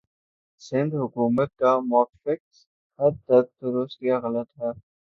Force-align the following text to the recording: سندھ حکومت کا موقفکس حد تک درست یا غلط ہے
سندھ 0.61 0.95
حکومت 0.95 1.49
کا 1.57 1.79
موقفکس 1.83 2.65
حد 2.99 3.15
تک 3.25 3.45
درست 3.61 3.97
یا 4.03 4.19
غلط 4.19 4.49
ہے 4.59 4.71